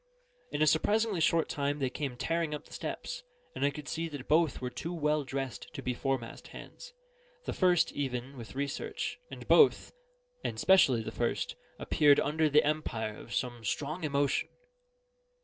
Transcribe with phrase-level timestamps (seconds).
[0.51, 3.21] In a surprisingly short time they came tearing up the steps;
[3.53, 6.91] and I could see that both were too well dressed to be foremast hands
[7.45, 9.91] the first even with research, and both,
[10.43, 14.49] and specially the first, appeared under the empire of some strong emotion.